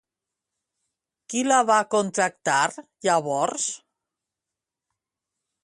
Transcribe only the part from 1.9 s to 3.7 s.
contractar llavors?